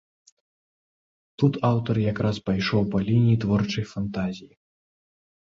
Тут 1.43 1.53
аўтар 1.71 1.95
якраз 2.13 2.35
пайшоў 2.47 2.83
па 2.95 2.99
лініі 3.11 3.37
творчай 3.45 3.85
фантазіі. 3.93 4.51